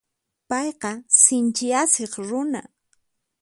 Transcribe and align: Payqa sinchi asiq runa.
Payqa 0.49 0.91
sinchi 1.21 1.67
asiq 1.81 2.13
runa. 2.27 2.61